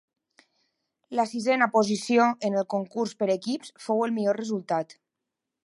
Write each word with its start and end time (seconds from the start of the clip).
La 1.19 1.25
sisena 1.31 1.67
posició 1.75 2.25
en 2.49 2.57
el 2.61 2.67
concurs 2.75 3.15
per 3.21 3.29
equips 3.37 3.75
fou 3.89 4.05
el 4.07 4.17
millor 4.17 4.41
resultat. 4.43 4.97